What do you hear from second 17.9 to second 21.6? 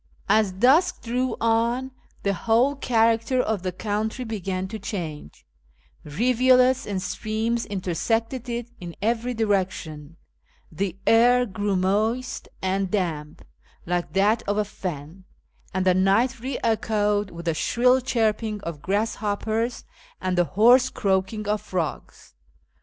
chirping of grasshopj^ers and the hoarse croaking